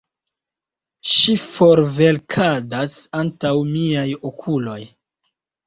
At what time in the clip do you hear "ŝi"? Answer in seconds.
1.09-1.35